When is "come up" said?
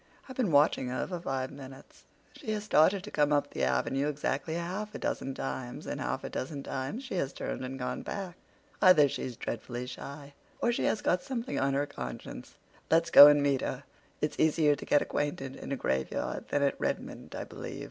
3.11-3.51